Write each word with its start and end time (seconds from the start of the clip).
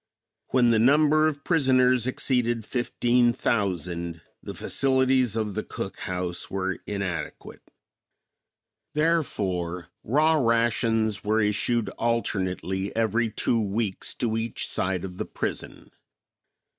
When 0.47 0.71
the 0.71 0.79
number 0.79 1.27
of 1.27 1.43
prisoners 1.43 2.07
exceeded 2.07 2.65
fifteen 2.65 3.33
thousand, 3.33 4.21
the 4.41 4.55
facilities 4.55 5.35
of 5.35 5.53
the 5.53 5.61
cook 5.61 5.99
house 5.99 6.49
were 6.49 6.79
inadequate. 6.87 7.61
Therefore 8.95 9.89
raw 10.03 10.33
rations 10.43 11.23
were 11.23 11.39
issued 11.39 11.89
alternately 11.99 12.95
every 12.95 13.29
two 13.29 13.61
weeks 13.61 14.15
to 14.15 14.37
each 14.37 14.67
side 14.67 15.05
of 15.05 15.19
the 15.19 15.25
prison. 15.25 15.91